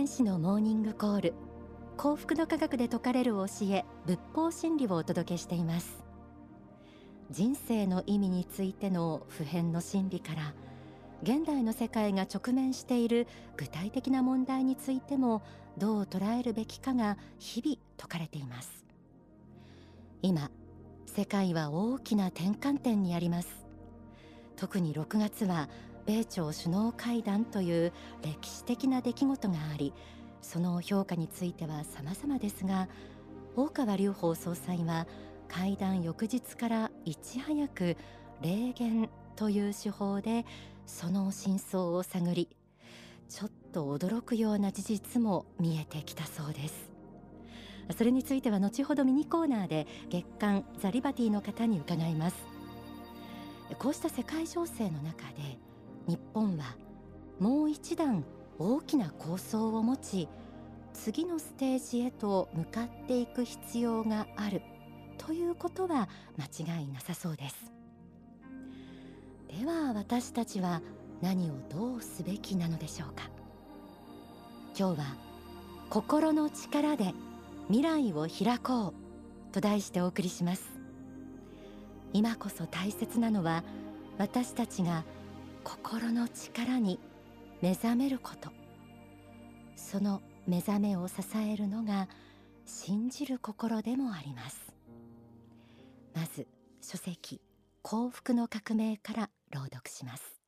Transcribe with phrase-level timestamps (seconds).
[0.00, 1.34] 天使のモーニングコール。
[1.98, 6.02] 幸福の科学で説かれる教え仏法真理をお届けしています。
[7.30, 10.54] 人生の意味についての普遍の真理から
[11.22, 13.26] 現代の世界が直面している
[13.58, 15.42] 具体的な問題についても
[15.76, 18.86] どう捉えるべきかが日々説かれています。
[20.22, 20.50] 今
[21.04, 23.66] 世界は大きな転換点にあります。
[24.56, 25.68] 特に6月は
[26.10, 27.92] 米朝首脳会談という
[28.24, 29.92] 歴史的な出来事があり
[30.42, 32.88] その評価については様々ですが
[33.54, 35.06] 大川隆法総裁は
[35.46, 37.96] 会談翌日からいち早く
[38.42, 40.44] 霊言という手法で
[40.84, 42.48] その真相を探り
[43.28, 46.90] ちょっと驚くような事実も見えてきたそうです。
[47.96, 52.36] それについては後ほどミニコーナーで月刊ザリバティの方に伺います。
[53.78, 55.69] こうした世界情勢の中で
[56.06, 56.76] 日本は
[57.38, 58.24] もう一段
[58.58, 60.28] 大きな構想を持ち
[60.92, 64.62] 次のステージへと向かっていく必要がある
[65.18, 67.72] ということは間違いなさそうです。
[69.48, 70.82] では私たちは
[71.20, 73.30] 何をどうすべきなのでしょうか。
[74.78, 75.16] 今日は
[75.88, 77.12] 心の力で
[77.68, 80.80] 未来を開こうと題してお送りします。
[82.12, 83.62] 今こそ大切なのは
[84.18, 85.04] 私たちが
[85.64, 86.98] 心の力に
[87.60, 88.50] 目覚めること。
[89.76, 92.08] その目覚めを支えるのが
[92.64, 94.72] 信じる心でもあります。
[96.14, 96.46] まず
[96.80, 97.40] 書籍
[97.82, 100.40] 幸福の革命から朗読します。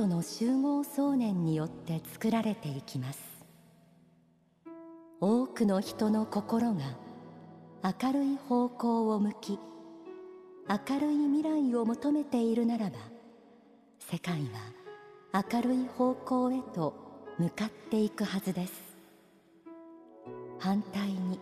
[0.00, 3.20] 人々の集合想念によって作られていきます。
[5.20, 6.96] 多くの人の心が
[7.84, 9.58] 明るい方向を向き
[10.66, 12.96] 明るい未来を求めているならば
[13.98, 14.40] 世界
[15.32, 16.94] は明るい方向へと
[17.38, 18.72] 向かっていくはずです。
[20.60, 21.38] 反対に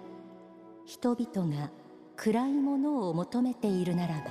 [0.85, 1.71] 人々が
[2.17, 4.23] 暗いものを求めているならば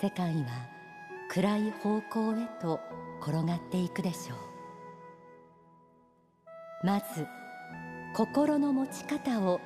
[0.00, 0.73] 世界は
[1.34, 2.78] 暗い方向へと
[3.20, 4.38] 転がっていくでしょう。
[6.86, 7.26] まず
[8.14, 9.60] 心の持ち方を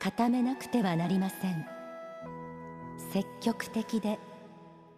[0.00, 1.64] 固めなくてはなりません。
[3.12, 4.18] 積極的で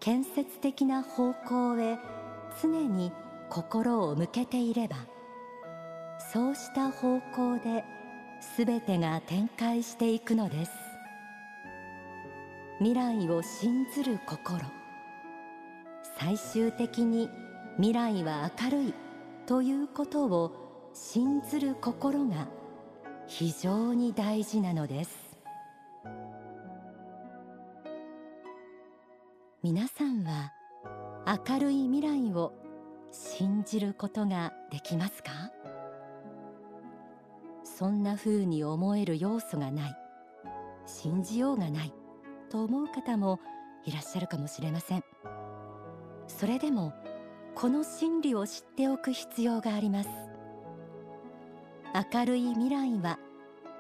[0.01, 1.99] 建設的な方向へ
[2.63, 3.13] 常に
[3.51, 4.97] 心を向けていれば
[6.33, 7.85] そうした方向で
[8.57, 10.73] 全てが展開していくのです。
[12.79, 14.78] 未来を信ずる心。
[16.21, 17.31] 最終的に
[17.77, 18.95] 未来は明るい
[19.47, 22.49] ということを信ずる心が
[23.29, 25.39] 非常に大事なのです。
[29.63, 30.53] 皆さんは
[31.47, 32.53] 明るい未来を
[33.13, 35.31] 信じることができますか？
[37.63, 39.97] そんな風に思える要素がない。
[40.85, 41.93] 信じようがない
[42.51, 43.39] と思う方も
[43.85, 45.05] いらっしゃるかもしれません。
[46.39, 46.93] それでも
[47.57, 50.09] この真理を知っておく必要があります。
[52.13, 53.19] 明るい未来は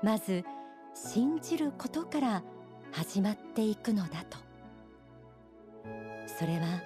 [0.03, 0.43] まず
[0.93, 2.43] 信じることから
[2.91, 4.39] 始まっていくのだと。
[6.27, 6.83] それは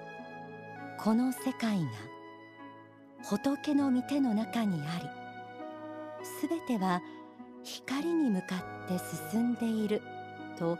[0.99, 1.89] この世界が
[3.23, 5.09] 仏の御手の中にあり
[6.23, 7.01] すべては
[7.63, 8.45] 光に向か
[8.85, 8.99] って
[9.31, 10.03] 進んでいる
[10.59, 10.77] と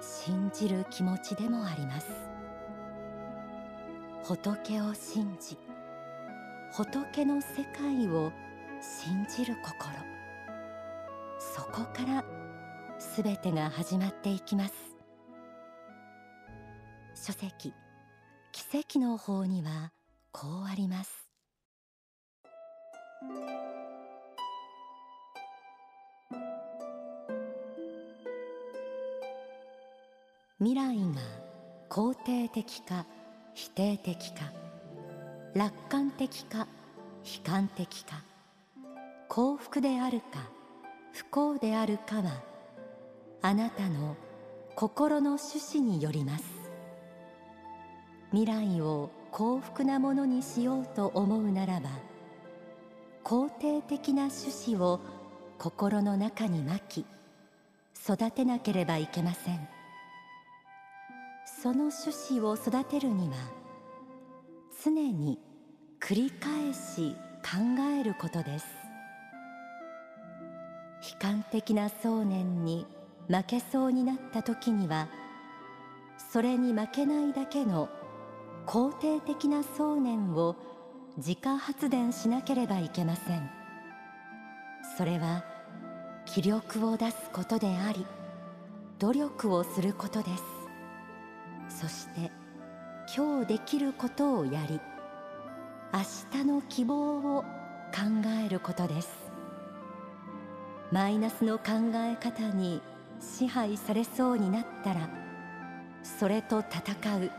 [0.00, 2.31] 信じる気持ちでもあります。
[4.24, 5.58] 仏を信じ
[6.72, 8.30] 仏の世界を
[8.80, 9.92] 信じる心。
[11.40, 12.24] そこから
[13.00, 14.74] すべてが始まっていきます。
[17.16, 17.74] 書籍
[18.52, 19.90] 奇跡の方には
[20.30, 21.28] こうあります。
[30.60, 31.20] 未来が
[31.90, 33.04] 肯定的か
[33.54, 34.52] 否定的か
[35.54, 36.66] 楽観的か
[37.24, 38.22] 悲観的か
[39.28, 40.50] 幸福であるか
[41.12, 42.42] 不幸であるかは
[43.42, 44.16] あなたの
[44.74, 46.44] 心の趣旨によります。
[48.30, 51.90] 未来を幸福なものにしようと思うならば
[53.24, 55.00] 肯定的な種子を
[55.58, 57.04] 心の中にまき
[58.02, 59.68] 育てなければいけません。
[61.62, 63.36] その種子を育てるには
[64.84, 65.38] 常に
[66.00, 68.66] 繰り返し考えることです。
[71.12, 72.84] 悲観的な想念に
[73.28, 75.06] 負けそうになった時には
[76.32, 77.88] それに負けないだけの
[78.66, 80.56] 肯定的な想念を
[81.16, 83.48] 自家発電しなければいけません。
[84.98, 85.44] それは
[86.26, 88.04] 気力を出すことであり
[88.98, 90.61] 努力をすることです。
[91.68, 92.30] そして
[93.14, 94.80] 今日できることをやり
[95.92, 97.48] 明日の希望を考
[98.44, 99.32] えることです。
[100.92, 101.64] マイナスの考
[101.94, 102.82] え方に
[103.18, 105.08] 支配されそうになったら
[106.02, 107.30] それと戦う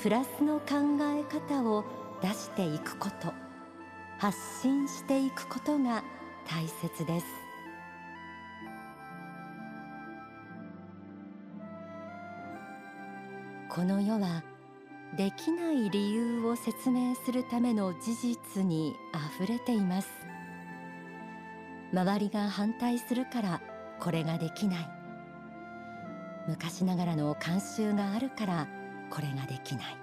[0.00, 1.84] プラスの考え方を
[2.22, 3.34] 出していくこと
[4.18, 6.02] 発信していくことが
[6.48, 7.39] 大切です。
[13.80, 14.44] この世は
[15.16, 20.08] できない理由を説明するための事実にあふれています。
[21.90, 23.62] 周りが反対するから
[23.98, 24.90] これができない。
[26.46, 28.68] 昔ながらの慣習があるから
[29.08, 29.96] これができない。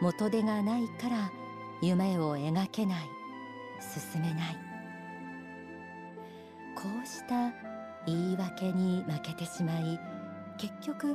[0.00, 1.30] 元手がないから
[1.82, 3.02] 夢を描けない。
[4.10, 4.56] 進めない。
[6.76, 7.52] こうした
[8.06, 10.00] 言い訳に負けてしまい
[10.56, 11.14] 結局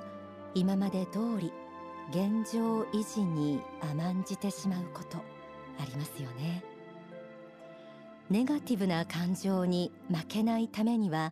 [0.57, 1.53] 今まで通り
[2.09, 5.17] 現状維持に甘んじてしまうこと
[5.79, 6.63] ありますよね。
[8.31, 11.31] ネガティブな感情に負けないためには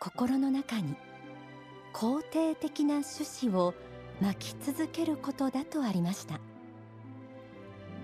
[0.00, 0.96] 心の中に
[1.92, 3.74] 肯定的な趣旨を
[4.22, 6.40] 巻き続けることだとありました。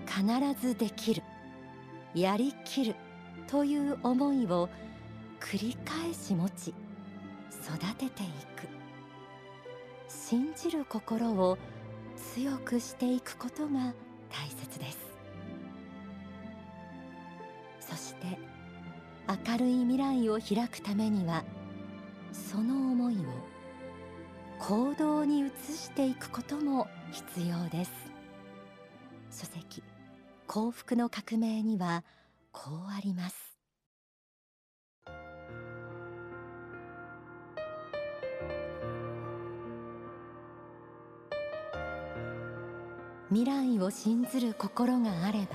[0.05, 1.23] 必ずできる
[2.13, 2.95] やりきる
[3.47, 4.69] という思いを
[5.39, 6.75] 繰り返し持ち
[7.49, 8.76] 育てていく。
[10.29, 11.57] 信じる心を
[12.33, 13.93] 強くしていくことが
[14.29, 14.97] 大切です。
[17.79, 18.37] そして
[19.49, 21.45] 明るい未来を開くためには
[22.33, 23.19] その思いを
[24.59, 25.43] 行動に移
[25.73, 27.91] していくことも必要です。
[29.31, 29.81] 書籍
[30.45, 32.03] 幸福の革命には
[32.51, 33.46] こうあります。
[43.29, 45.47] 未来を信ずる心があれば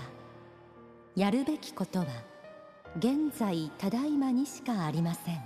[1.16, 2.06] やるべきことは
[2.98, 5.40] 現在ただいまにしかありません。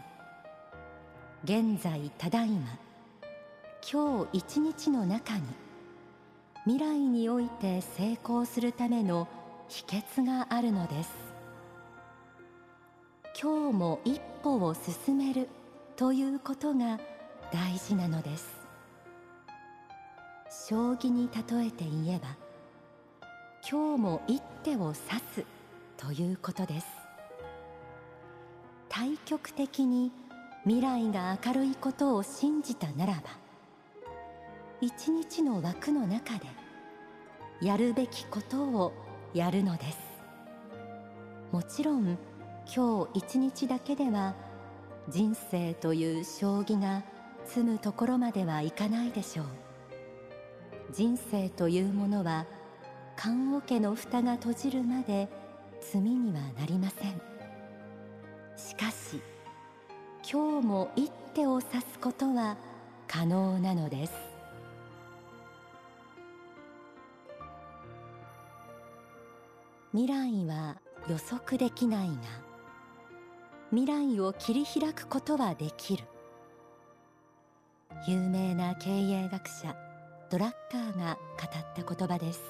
[1.44, 2.76] 現在ただいま
[3.88, 5.43] 今日一日の中に
[6.64, 9.28] 未来において成功するための
[9.69, 11.11] 秘訣があるのです。
[13.40, 15.49] 今日も一歩を進める
[15.94, 16.99] ということが
[17.52, 18.56] 大事なのです。
[20.69, 22.35] 将棋に例えて言えば
[23.71, 25.45] 今日も一手を指す
[25.97, 26.87] ということです。
[28.89, 30.11] 対極的に
[30.65, 33.23] 未来が明るいことを信じたならば
[34.81, 36.47] 一日の枠の中で
[37.62, 38.93] やるべきことを
[39.35, 39.99] やるのです。
[41.53, 42.19] もちろん
[42.75, 44.35] 今日一日だけでは
[45.09, 47.05] 人生という将棋が
[47.45, 49.66] 積むところまではいかないでしょう。
[50.93, 52.47] 人生というものは
[53.16, 55.28] 棺桶の蓋が閉じるまで
[55.93, 57.21] 罪にはなりません。
[58.57, 59.21] しかし
[60.31, 62.57] 今日も一手を指すことは
[63.07, 64.12] 可能なのです。
[69.93, 70.76] 未来は
[71.09, 72.14] 予測できないが
[73.71, 76.05] 未来を切り開くことはできる。
[78.07, 79.86] 有名な経営学者
[80.28, 82.40] ドラッカーが語った言葉です。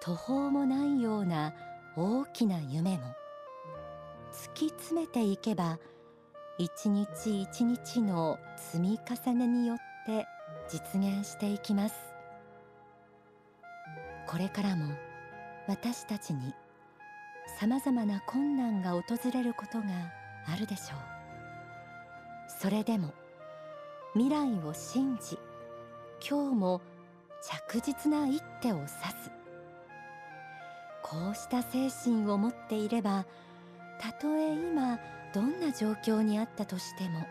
[0.00, 1.54] 途方もないような
[1.96, 3.04] 大きな夢も
[4.32, 5.78] 突き詰めていけば
[6.58, 10.26] 一日一日の積み重ねによって
[10.68, 11.94] 実現していきます。
[14.28, 14.94] これからも
[15.68, 16.54] 私たちに
[17.58, 19.86] さまざまな困難が訪れることが
[20.46, 20.98] あるでしょう。
[22.60, 23.12] それでも
[24.14, 25.38] 未来を信じ
[26.32, 26.80] 今日も
[27.68, 28.96] 着実な一手を指す。
[31.02, 33.26] こうした精神を持っていれば
[34.00, 34.98] たとえ今
[35.34, 37.26] どんな状況にあったとしても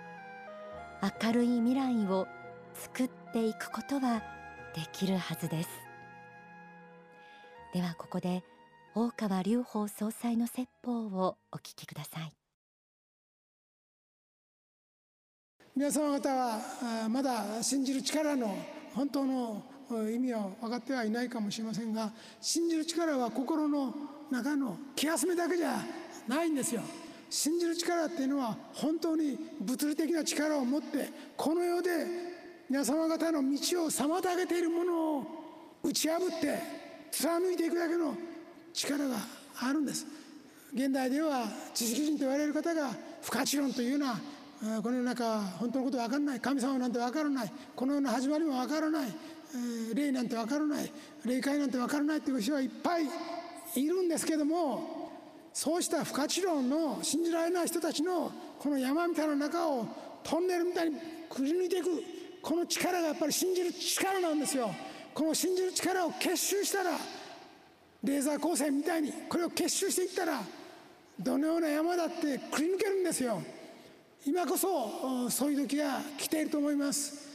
[1.24, 2.28] 明るい未来を
[2.76, 4.22] 作っていくことは
[4.76, 5.70] できるはずです。
[7.74, 8.44] ではここで
[8.94, 12.34] 大川隆法総裁の説法をお聞きください。
[15.76, 18.56] 皆様方はまだ信じる力の
[18.94, 19.64] 本当の
[20.14, 23.94] 意味は分かってはいないかもしれませんが信じる力は心の
[24.30, 25.84] 中の気休めだけじゃ
[26.28, 26.82] ないんですよ。
[27.30, 31.90] 信じる力っていうのは本当に物理的な力を持ってこの世で
[32.70, 35.26] 皆様方の道を妨げているものを
[35.84, 36.60] 打ち破って
[37.12, 38.16] 貫いていくだけの
[38.74, 39.18] 力が
[39.62, 40.06] あるんです。
[40.74, 44.20] 現代では知識人と言われる方が不可知論というような
[44.62, 46.40] この世の中本当のこと分からない。
[46.40, 47.52] 神様なんて分からない。
[47.76, 49.10] この世の始まりも分からない。
[49.96, 50.92] 霊なんて分からない。
[51.26, 53.06] 霊界なんて分からないという人はいっぱい
[53.76, 55.10] いるんですけども
[55.52, 59.88] そうした不可知論の信じられない人たちのこの山みたいな中を
[60.24, 61.90] トンネルみたいにくり抜いていく。
[62.44, 64.70] この力がやっぱり信じる力なんですよ。
[65.16, 66.92] この信じる力を結集したら
[68.04, 70.42] レーザー光線みたいにこれを結集していったら
[71.20, 73.42] どのような山だってくり抜けるんですよ。
[74.26, 77.32] 今こそそういう時が来ていると思います。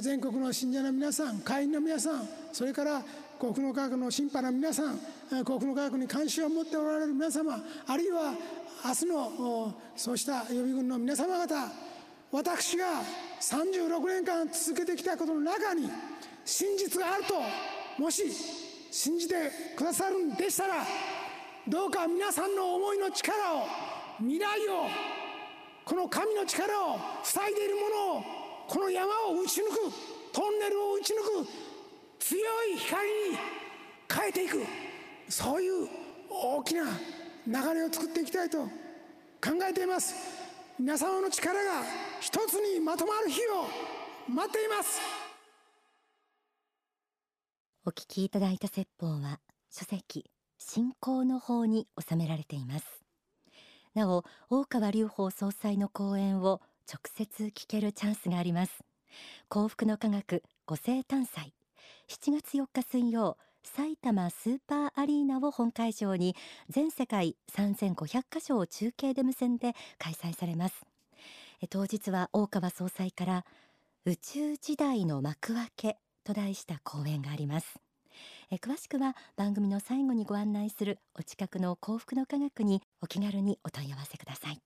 [0.00, 3.02] 全国の信者の皆さん会員の皆さんそれから
[3.38, 4.98] 国の科学の審判の皆さん
[5.44, 8.32] 国の科学に関心を持っておられる皆様あるいは
[8.84, 11.54] 明日のそうした予備軍の皆様方
[12.30, 13.02] 私が
[13.40, 15.90] 36年間続けてきたことの中に
[16.44, 17.34] 真実があると
[18.00, 18.22] もし
[18.92, 20.74] 信じてくださるんでしたら
[21.66, 23.66] どうか皆さんの思いの力を
[24.20, 25.21] 未来を
[25.84, 28.22] この神の力を塞いでいるものを
[28.68, 29.70] この山を打ち抜く
[30.32, 31.48] トンネルを打ち抜く
[32.18, 33.38] 強い光に
[34.10, 34.62] 変えていく
[35.28, 35.88] そういう
[36.30, 36.84] 大きな
[37.46, 38.70] 流れを作っていきたいと考
[39.68, 40.14] えています。
[40.78, 41.82] 皆様の力が
[42.20, 43.66] 一つにまとまる日を
[44.32, 45.00] 待っています。
[47.84, 53.01] お聞きいただいた説法は書籍信仰の法に収められています。
[53.94, 58.84] なお大川隆法総裁の講演を直接聞けるチャンスがあります。
[59.48, 61.52] 幸福の科学五星探祭
[62.08, 66.34] 7月4日水曜埼玉スーパーアリーナを本会場に
[66.70, 70.86] 全世界3500カ所を中継で結んで開催されます。
[71.68, 73.44] 当日は大川総裁から
[74.06, 77.78] 宇宙時代の幕開けと題した講演があります。
[78.50, 84.58] え詳しくは番組の最後にご案内するお近くの幸福の科学にお気軽にお問い合わせください。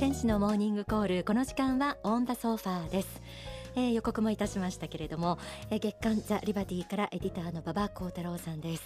[0.00, 3.20] 天使のモーニングコールこの時間はオンダソファーです。
[3.74, 5.38] えー、予告もいたしましたけれども、
[5.70, 8.82] えー、月刊ザ・リバティからエディターの馬場幸太郎さんです、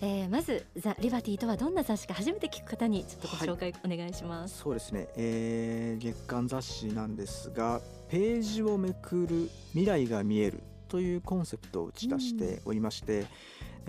[0.00, 13.26] えー、まずザ・リバティとはどんな雑誌か初めて聞く方にちょっとご紹介お願いします、はい、そうですね、えー、月刊雑誌なんですがページをめくる未来が見えるというコンセプトを打ち出しておりまして、うん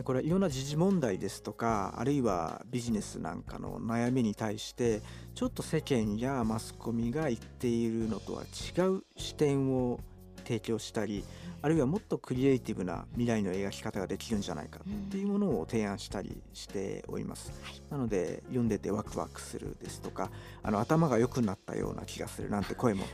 [0.01, 5.01] これはいろんな時事問題ですとかあるいはビジネスなんかの悩みに対して
[5.35, 9.99] ちょっと世間やマスコミが言っているのとは違う視点を
[10.43, 11.23] 提供したり
[11.61, 17.53] あるいはもっとクリエイティブな未来の描き方ができるんじゃないかっていうものを提案したりしております、
[17.89, 20.29] なので読んでてワクワクするですとか
[20.61, 23.05] あの頭が良くなったような気がするなんて声も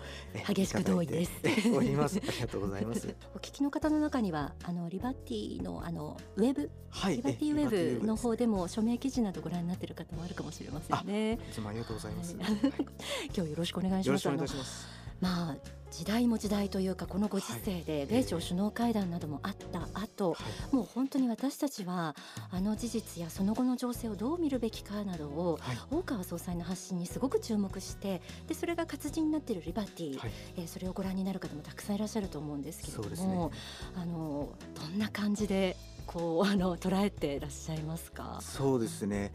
[0.48, 1.32] 激しく同意です。
[1.76, 2.18] おります。
[2.28, 3.16] ありがとうございます。
[3.36, 12.48] お聞きの方の中にはあのリバティのあのウェブ、はい、リバティウェブの方でも署名記事などご覧になっている方もあるかもしれませんねいつもありがとうございます、はい、
[13.36, 14.08] 今日よろしくお願いします。
[14.08, 14.88] よろしくお願いします。
[15.22, 20.38] まあ時代も時代というかこのご時世で米朝首脳会談などもあった後、は
[20.72, 22.16] い、もう本当に私たちは
[22.52, 33.58] あの事実やその後の情勢をどう見るべきかなどを、はい、大川総裁の発信にすごく注目してでそれが活字になっているリバティ、はい、えー、それをご覧になる方もたくさんいらっしゃると思うんですけれども、ね、
[33.96, 38.40] あのどんな感じでこうあの捉えていらっしゃいますか？
[38.42, 39.32] そうですね。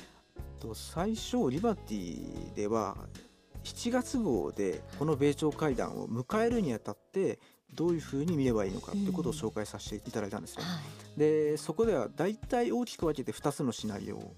[0.59, 2.97] と最初リバティでは
[3.65, 7.39] 7月号でこの米朝会談を迎えるにあたって
[7.75, 10.65] どういうふうに見ればいいのかということを紹介させていただいたんですね。
[11.15, 14.35] うん、でそこでは大体大きく分けて2つのシナリオを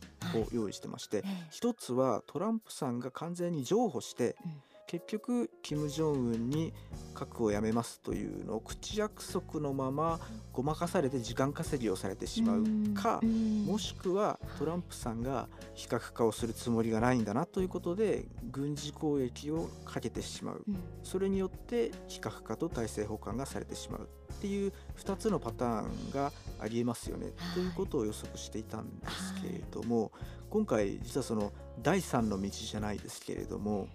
[0.53, 6.73] 用意してまして、はい、1つはトランプさんが完全に譲歩して、うん結局金正恩に
[7.13, 10.21] 核をやめますというのを口約束のまま
[10.53, 12.65] ごまかされて時間稼ぎをされてしまう
[12.95, 13.21] か
[13.67, 20.65] もしくはトランプさんが非核化をするつもりがないんだなということで軍事攻撃をかけてしまう。
[21.03, 27.33] それによって非核化と体制補完がされてしまうっていう2つのパターンがありえますよね。
[27.55, 30.13] ということを予測していたんですけれども
[30.51, 31.53] 今回実はその
[31.83, 33.89] 第3の道じゃないですけれども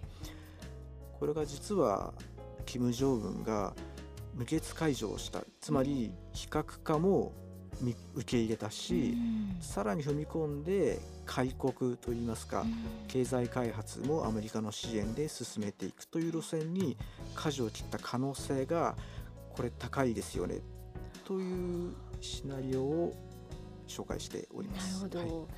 [1.22, 2.12] これが実は
[2.66, 3.74] 金正恩が
[4.34, 5.44] 無血解除をした。
[5.60, 7.30] つまり非核化も
[8.16, 9.14] 受け入れたし、
[9.60, 12.64] さらに踏み込んで開国といいますか、
[13.06, 16.96] 経済開発もアメリカの支援で進めていくという路線に
[17.36, 18.96] 舵を切った可能性が
[19.54, 20.58] これ高いですよね。
[21.24, 23.14] というシナリオを
[23.86, 25.04] 紹介しております。
[25.04, 25.48] なるほど、はい、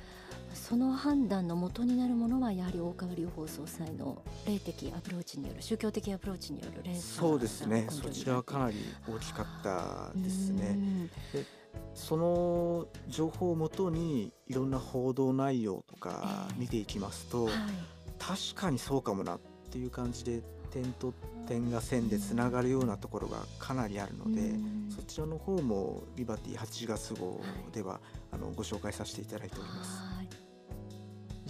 [0.55, 7.87] その判断の元になるものはやはり大川隆法総裁の霊的アプローチによる宗教的アプローチによる霊そうですね。
[7.89, 11.09] そちらはかなり大きかったですね。
[11.33, 11.45] で
[11.93, 17.71] その情報をもとにいろんな報道内容とか見ていきますと、えーはい、
[18.17, 19.39] 確かにそうかもなっ
[19.71, 21.13] ていう感じで点と
[21.47, 24.53] 点が線でつながるようなところがかなりあるので、
[24.89, 27.39] そちらの方もリバティ8月号
[27.71, 27.99] では、
[28.31, 30.14] あのご紹介させていただいております。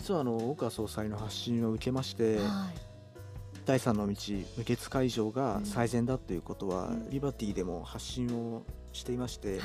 [0.05, 2.37] 実はあの岡総裁の発信を受けまして、
[3.65, 4.15] 第三の道
[4.55, 8.61] 無血会場が最善だということは、リバティでも発信を
[8.93, 9.61] していまして、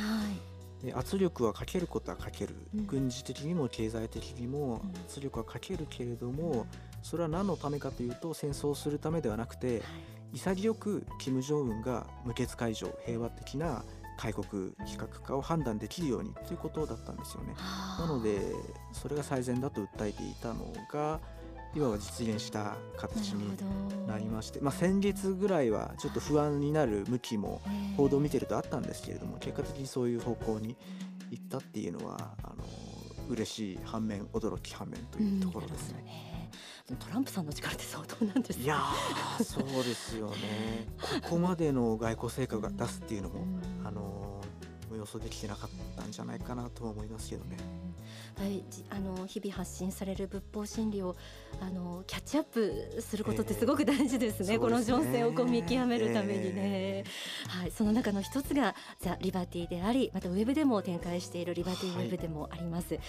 [0.82, 2.54] で圧力はかけることはかける、
[2.86, 6.66] 軍事的にも経済的にも圧力はかけるけれども、
[7.02, 9.82] それは何のためかというと戦争をするためではなくて、
[10.32, 13.84] 潔く金正恩が無血解除平和的な
[14.16, 17.54] 開国非核化を判断できるようにということだったんですよね。
[17.98, 18.40] なので
[18.92, 21.20] それが最善だと訴えていたのが
[21.74, 23.56] 今は実現した形に
[24.06, 27.60] なりまして、まあ、先月ぐらいはちょっと不安になる向きも
[27.96, 30.76] 報道を見てるとあったんですけれども結果的にそういう方向に
[31.30, 32.64] 行ったっていうのはあの
[33.28, 36.40] 嬉しい反面驚き反面というところですね。
[36.98, 38.80] トランプさんの力って相当なんです、ね、いや
[39.44, 40.88] そうですよね。
[41.22, 43.46] ここまでの外交成果が出すっていうのも、
[43.84, 44.40] あの
[44.96, 47.56] 予想できてなかったんじゃないかなとは思いますけどね。
[48.40, 51.14] はい、あの日々発信される仏法真理を
[51.60, 63.00] あのキャッチアップすることってすごく大事ですね、えー、この情勢をこう見極めるためにね、えー、はい、その中の一つがザ・リバティでありまたウェブでも展開しているリバティウェブでもあります、は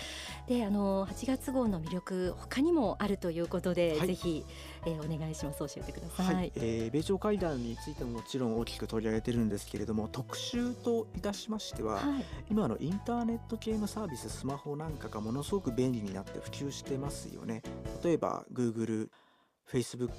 [0.50, 4.46] い、であの8月号の魅力他にもあるということで、はい、ぜひ、
[4.86, 5.60] えー、お願いします。
[5.60, 17.62] 教えてください、はい、えー、米朝会談についてももちろん大きく取り上げてるんですけれども特集といたしましては、はい、今のインターネット系のサービススマホなんかがものすごく便利になって普及してますよね。
[18.04, 19.10] 例えば Google、
[19.72, 20.12] Facebook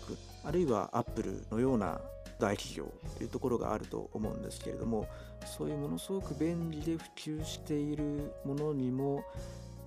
[0.45, 2.01] あるいは Apple のような
[2.39, 5.07] 大企業というところがあると思うんですけれども
[5.45, 9.25] そういうものすごく便利で普及しているものにも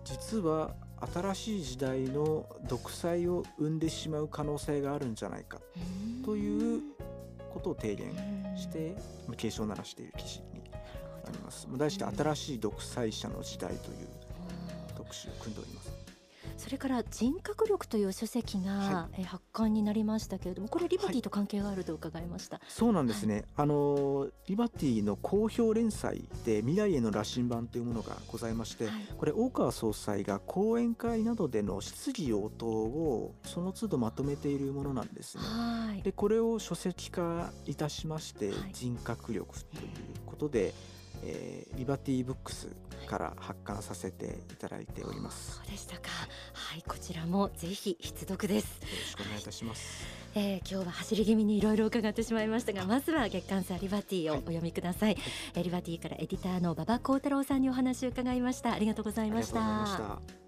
[0.06, 0.76] 実は
[1.14, 5.60] 新しい時代の独裁を生んでしまう可能性があるんじゃないか
[6.24, 6.82] という
[7.54, 8.14] ことを提言
[8.58, 8.96] して
[9.38, 10.64] 警鐘を鳴らしている記事に
[11.24, 11.68] なります。
[11.78, 14.08] 題して新しい独裁者の時代という
[14.96, 15.95] 特集を組んでおります。
[16.58, 28.88] それから人格力という書籍が、はい、え発刊になりましたけれどもこれリバティと関係があると伺いました、はい、そうなんですね、はい、あのリバティの好評連載で未来への羅針盤というものがございまして、
[29.18, 36.02] これ大川総裁が講演会などでの質疑応答をその都度まとめているものなんですね。
[36.04, 39.90] でこれを書籍化いたしまして人格力という
[40.26, 40.74] ことで、
[41.26, 42.68] えー、リバティブックス
[43.08, 45.58] から発刊させていただいております。
[45.58, 46.10] そうでしたか。
[46.54, 48.82] はいこちらもぜひ必読です。
[48.82, 55.18] よろしくお願いいたします、はい、えー、今日は走り気味にいろいろ伺ってしまいましたがまずは月刊サリバティをお読みください、
[55.54, 58.74] はい、リバティからエディターの馬場幸太郎さんにお話を伺いました。
[58.74, 60.45] ありがとうございました